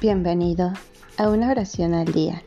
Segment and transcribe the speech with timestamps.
[0.00, 0.72] Bienvenido
[1.16, 2.44] a una oración al día,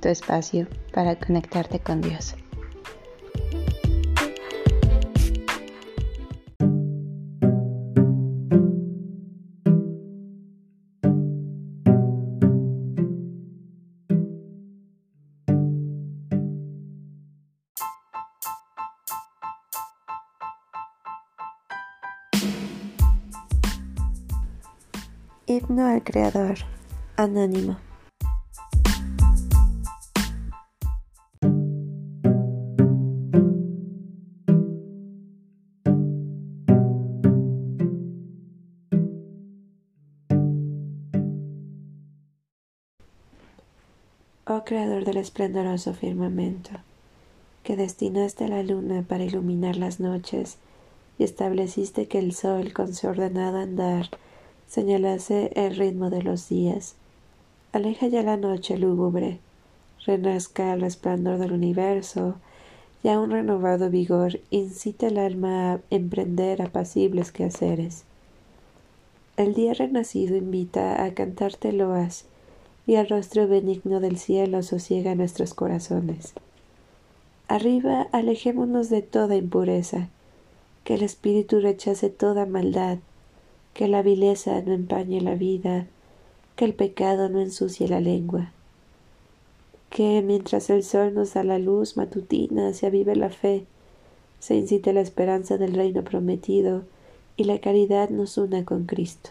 [0.00, 2.34] tu espacio para conectarte con Dios.
[25.52, 26.60] Himno al Creador.
[27.14, 27.76] Anónimo.
[44.46, 46.70] Oh Creador del esplendoroso firmamento,
[47.62, 50.56] que destinaste la luna para iluminar las noches
[51.18, 54.08] y estableciste que el sol con su ordenado andar
[54.72, 56.94] señalase el ritmo de los días.
[57.72, 59.38] Aleja ya la noche lúgubre,
[60.06, 62.36] renazca el resplandor del universo,
[63.02, 68.04] y a un renovado vigor incita el alma a emprender apacibles quehaceres.
[69.36, 72.24] El día renacido invita a cantarte loas,
[72.86, 76.32] y el rostro benigno del cielo sosiega nuestros corazones.
[77.46, 80.08] Arriba alejémonos de toda impureza,
[80.84, 83.00] que el espíritu rechace toda maldad,
[83.74, 85.86] que la vileza no empañe la vida,
[86.56, 88.52] que el pecado no ensucie la lengua,
[89.90, 93.66] que mientras el sol nos da la luz matutina se avive la fe,
[94.38, 96.82] se incite la esperanza del reino prometido
[97.36, 99.30] y la caridad nos una con Cristo.